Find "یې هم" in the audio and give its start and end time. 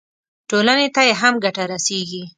1.07-1.33